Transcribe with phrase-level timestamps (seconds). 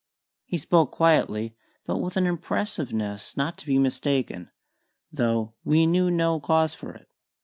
[0.45, 1.55] He spoke quietly,
[1.85, 4.49] but with an impressiveness not to be mistaken,
[5.13, 7.07] though we knew no cause for it.